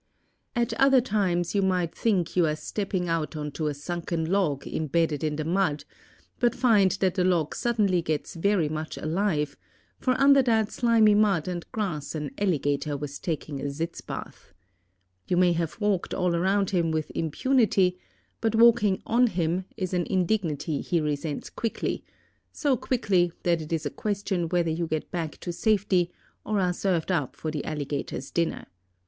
At 0.55 0.73
other 0.81 0.99
times 0.99 1.53
you 1.53 1.61
might 1.61 1.93
think 1.93 2.35
you 2.35 2.47
are 2.47 2.55
stepping 2.55 3.07
out 3.07 3.35
onto 3.35 3.67
a 3.67 3.73
sunken 3.75 4.25
log 4.31 4.65
imbedded 4.65 5.23
in 5.23 5.35
the 5.35 5.45
mud, 5.45 5.85
but 6.39 6.55
find 6.55 6.89
that 7.01 7.13
the 7.13 7.23
log 7.23 7.53
suddenly 7.55 8.01
gets 8.01 8.33
very 8.33 8.67
much 8.67 8.97
alive, 8.97 9.55
for 9.99 10.19
under 10.19 10.41
that 10.41 10.71
slimy 10.71 11.13
mud 11.13 11.47
and 11.47 11.71
grass 11.71 12.15
an 12.15 12.31
alligator 12.39 12.97
was 12.97 13.19
taking 13.19 13.61
a 13.61 13.69
sitz 13.71 14.01
bath. 14.01 14.55
You 15.27 15.37
might 15.37 15.57
have 15.57 15.79
walked 15.79 16.15
all 16.15 16.33
around 16.35 16.71
him 16.71 16.89
with 16.89 17.11
impunity, 17.13 17.99
but 18.41 18.55
walking 18.55 19.03
on 19.05 19.27
him 19.27 19.65
is 19.77 19.93
an 19.93 20.07
indignity 20.09 20.81
he 20.81 20.99
resents 20.99 21.51
quickly—so 21.51 22.75
quickly 22.75 23.33
that 23.43 23.61
it 23.61 23.71
is 23.71 23.85
a 23.85 23.91
question 23.91 24.49
whether 24.49 24.71
you 24.71 24.87
get 24.87 25.11
back 25.11 25.37
to 25.41 25.53
safety 25.53 26.09
or 26.43 26.59
are 26.59 26.73
served 26.73 27.11
up 27.11 27.35
for 27.35 27.51
the 27.51 27.63
alligator's 27.65 28.31
dinner. 28.31 28.65